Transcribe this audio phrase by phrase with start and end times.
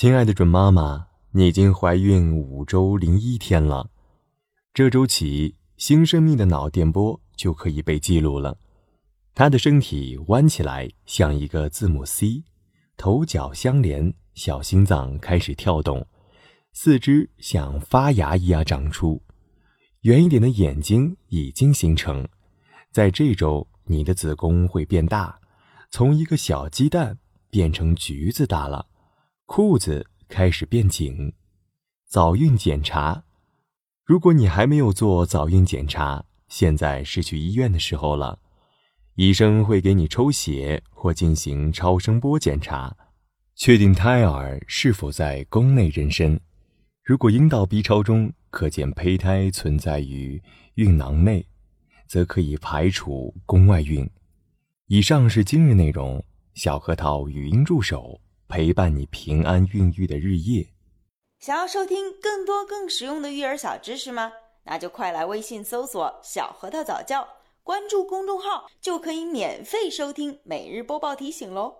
[0.00, 3.90] 亲爱的准妈妈，你已经怀孕五周零一天了。
[4.72, 8.56] 这周起，新生命的脑电波就可以被记录了。
[9.34, 12.42] 她的身体弯起来，像一个字母 C，
[12.96, 16.06] 头脚相连，小心脏开始跳动，
[16.72, 19.22] 四肢像发芽一样长出，
[20.00, 22.26] 圆一点的眼睛已经形成。
[22.90, 25.38] 在这周，你的子宫会变大，
[25.90, 27.18] 从一个小鸡蛋
[27.50, 28.86] 变成橘子大了。
[29.52, 31.32] 裤子开始变紧，
[32.06, 33.24] 早孕检查。
[34.04, 38.38] 如果你还没有做早孕检查，现在是去医院的时候了。
[39.16, 42.96] 医生会给你抽血或进行超声波检查，
[43.56, 46.38] 确定胎儿是否在宫内妊娠。
[47.02, 50.40] 如果阴道 B 超中可见胚胎存在于
[50.74, 51.44] 孕囊内，
[52.06, 54.08] 则可以排除宫外孕。
[54.86, 58.20] 以上是今日内容，小核桃语音助手。
[58.50, 60.66] 陪伴你平安孕育的日夜。
[61.38, 64.32] 想要收听更多更实用的育儿小知识吗？
[64.64, 67.26] 那就快来微信搜索“小核桃早教”，
[67.62, 71.76] 关注公众号就可以免费收听每日播报提醒喽。